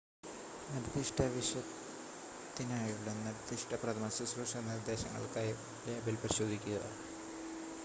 [0.69, 5.53] നിർദ്ദിഷ്ട വിഷത്തിനായുള്ള നിർദ്ദിഷ്ട പ്രഥമശുശ്രൂഷ നിർദ്ദേശങ്ങൾക്കായി
[5.85, 6.79] ലേബൽ പരിശോധിക്കുക